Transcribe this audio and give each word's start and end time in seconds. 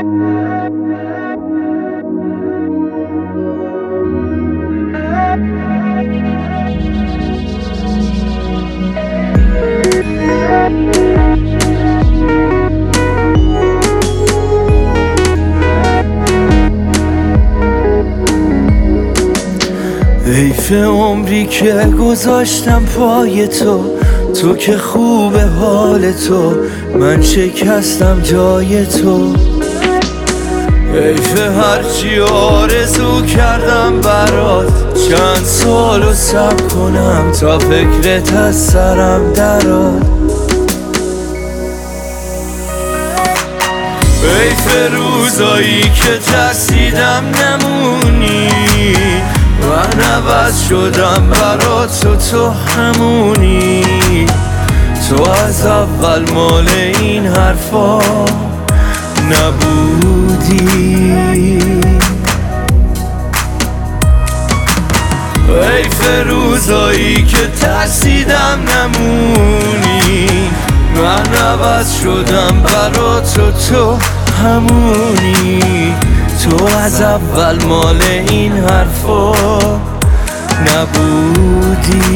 حیف 0.00 0.06
عمری 20.72 21.46
که 21.46 21.72
گذاشتم 22.00 22.84
پای 22.84 23.48
تو 23.48 23.80
تو 24.34 24.56
که 24.56 24.76
خوب 24.76 25.36
حال 25.36 26.12
تو 26.12 26.54
من 26.98 27.22
شکستم 27.22 28.20
جای 28.22 28.86
تو. 28.86 29.59
حیف 30.94 31.38
هرچی 31.38 32.20
آرزو 32.20 33.22
کردم 33.22 34.00
برات. 34.00 34.94
چند 35.08 35.44
سال 35.44 36.02
و 36.02 36.14
سب 36.14 36.68
کنم 36.68 37.32
تا 37.40 37.58
فکرت 37.58 38.34
از 38.34 38.56
سرم 38.56 39.32
درات 39.32 40.02
حیف 44.22 44.92
روزایی 44.92 45.82
که 45.82 46.18
ترسیدم 46.32 47.24
نمونی. 47.42 48.48
من 49.62 50.00
عوض 50.04 50.68
شدم 50.68 51.30
برات 51.30 52.00
تو 52.00 52.16
تو 52.16 52.50
همونی. 52.50 54.26
تو 55.08 55.30
از 55.30 55.66
اول 55.66 56.30
مال 56.30 56.68
این 57.00 57.26
حرفا 57.26 58.00
نبودی. 59.32 61.14
حیف 65.48 66.26
روزایی 66.26 67.22
که 67.22 67.46
ترسیدم 67.60 68.58
نمونی. 68.68 70.28
من 70.94 71.34
عوض 71.34 71.94
شدم 72.02 72.62
برات 72.62 73.34
تو 73.34 73.50
تو 73.50 73.98
همونی. 74.44 75.94
تو 76.42 76.64
از 76.84 77.00
اول 77.00 77.64
مال 77.64 78.02
این 78.28 78.52
حرفا 78.52 79.32
نبودی. 80.66 82.09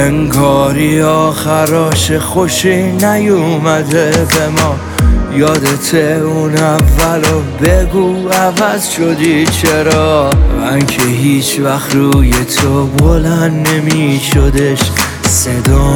انگاری 0.00 1.02
آخراش 1.02 2.12
خوشی 2.12 2.82
نیومده 2.92 4.10
به 4.10 4.48
ما. 4.62 4.76
یادت 5.34 5.94
اون 5.94 6.56
اولو 6.56 7.40
بگو 7.62 8.28
عوض 8.28 8.88
شدی 8.88 9.46
چرا؟ 9.46 10.30
من 10.60 10.78
که 10.78 11.02
هیچ 11.02 11.60
وقت 11.60 11.94
روی 11.94 12.32
تو 12.32 12.86
بلند 12.86 13.68
نمی 13.68 14.20
شدش 14.34 14.80
صدا. 15.22 15.90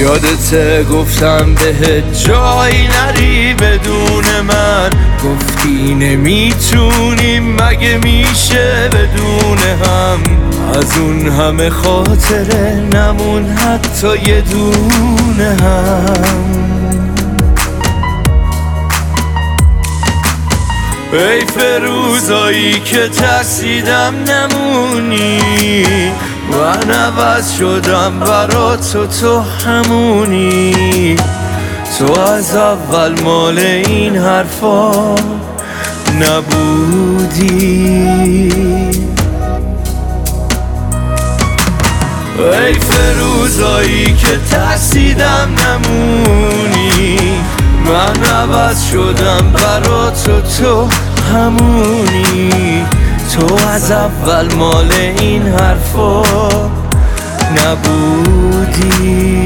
یادت 0.00 0.88
گفتم 0.88 1.54
به 1.54 2.02
جایی 2.24 2.88
نری 2.88 3.54
بدون 3.54 4.40
من. 4.48 4.90
گفتی 5.24 5.94
نمی‌تونیم 5.94 7.56
مگه 7.62 7.98
میشه 8.02 8.88
بدون 8.88 9.58
هم؟ 9.58 10.18
از 10.74 10.98
اون 10.98 11.28
همه 11.28 11.70
خاطره 11.70 12.82
نمون 12.94 13.46
حتی 13.46 14.18
یه 14.26 14.40
دونه 14.40 15.56
هم. 15.62 16.60
حیف 21.12 21.58
روزایی 21.82 22.80
که 22.80 23.08
ترسیدم 23.08 24.14
نمونی. 24.28 25.40
من 26.50 26.90
عوض 26.90 27.52
شدم 27.52 28.20
برات 28.20 28.92
تو 28.92 29.06
تو 29.06 29.40
همونی. 29.40 31.16
تو 31.98 32.20
از 32.20 32.56
اول 32.56 33.20
مال 33.20 33.58
این 33.58 34.16
حرفا 34.16 35.14
نبودی. 36.20 37.70
حیف 42.38 43.18
روزایی 43.20 44.14
که 44.14 44.38
ترسیدم 44.50 45.48
نمونی. 45.66 47.18
من 47.86 48.24
عوض 48.24 48.84
شدم 48.84 49.52
برات 49.52 50.24
تو 50.24 50.40
تو 50.40 50.88
همونی. 51.34 52.84
تو 53.32 53.54
از 53.68 53.90
اول 53.90 54.54
مال 54.54 54.92
این 54.92 55.42
حرفا 55.42 56.22
نبودی. 57.56 59.39